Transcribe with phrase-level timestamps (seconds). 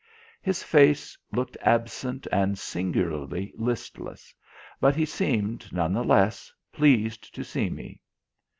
[0.41, 4.33] His face looked absent and singularly listless;
[4.79, 8.01] but he seemed, none the less, pleased to see me.